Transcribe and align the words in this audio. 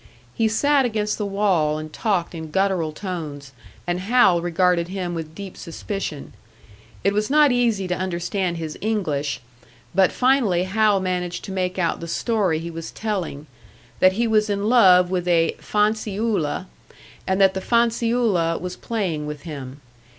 He 0.33 0.47
sat 0.47 0.83
against 0.83 1.19
the 1.19 1.27
wall 1.27 1.77
and 1.77 1.93
talked 1.93 2.33
in 2.33 2.49
guttural 2.49 2.91
tones, 2.91 3.51
and 3.85 3.99
Hal 3.99 4.41
regarded 4.41 4.87
him 4.87 5.13
with 5.13 5.35
deep 5.35 5.55
suspicion. 5.55 6.33
It 7.03 7.13
was 7.13 7.29
not 7.29 7.51
easy 7.51 7.87
to 7.87 7.95
understand 7.95 8.57
his 8.57 8.79
English, 8.81 9.41
but 9.93 10.11
finally 10.11 10.63
Hal 10.63 10.99
managed 10.99 11.43
to 11.43 11.51
make 11.51 11.77
out 11.77 11.99
the 11.99 12.07
story 12.07 12.57
he 12.57 12.71
was 12.71 12.89
telling 12.89 13.45
that 13.99 14.13
he 14.13 14.25
was 14.25 14.49
in 14.49 14.67
love 14.69 15.11
with 15.11 15.27
a 15.27 15.55
"fanciulla," 15.59 16.65
and 17.27 17.39
that 17.39 17.53
the 17.53 17.61
"fanciulla" 17.61 18.57
was 18.59 18.75
playing 18.75 19.27
with 19.27 19.43
him. 19.43 19.81